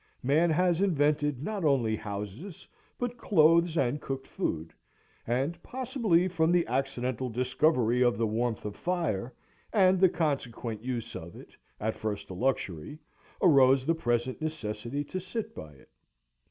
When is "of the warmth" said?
8.03-8.65